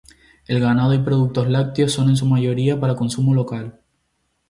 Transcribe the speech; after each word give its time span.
El 0.47 0.59
ganado 0.59 0.95
y 0.95 0.97
productos 0.97 1.47
lácteos 1.47 1.91
son 1.91 2.09
en 2.09 2.15
su 2.17 2.25
mayoría 2.25 2.79
para 2.79 2.95
consumo 2.95 3.35
local. 3.35 3.81